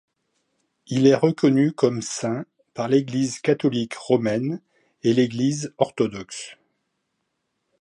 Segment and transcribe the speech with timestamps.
[0.87, 4.59] Il est reconnu comme Saint par l'Église catholique romaine
[5.03, 6.57] et l'Église orthodoxe.